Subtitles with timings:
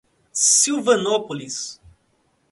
[0.57, 1.79] Silvanópolis